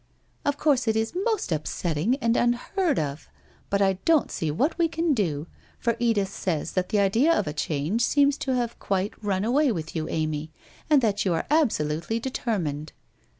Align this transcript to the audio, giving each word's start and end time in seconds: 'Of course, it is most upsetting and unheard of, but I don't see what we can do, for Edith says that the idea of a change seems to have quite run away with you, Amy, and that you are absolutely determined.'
'Of 0.45 0.57
course, 0.57 0.87
it 0.87 0.95
is 0.95 1.13
most 1.13 1.51
upsetting 1.51 2.15
and 2.15 2.35
unheard 2.35 2.97
of, 2.97 3.29
but 3.69 3.83
I 3.83 3.99
don't 4.03 4.31
see 4.31 4.49
what 4.49 4.75
we 4.79 4.87
can 4.87 5.13
do, 5.13 5.45
for 5.77 5.95
Edith 5.99 6.29
says 6.33 6.71
that 6.71 6.89
the 6.89 6.97
idea 6.97 7.31
of 7.37 7.45
a 7.45 7.53
change 7.53 8.03
seems 8.03 8.35
to 8.39 8.55
have 8.55 8.79
quite 8.79 9.13
run 9.23 9.45
away 9.45 9.71
with 9.71 9.95
you, 9.95 10.09
Amy, 10.09 10.51
and 10.89 11.03
that 11.03 11.23
you 11.23 11.33
are 11.35 11.45
absolutely 11.51 12.19
determined.' 12.19 12.93